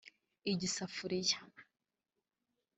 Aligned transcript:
igisafuliya 0.51 1.37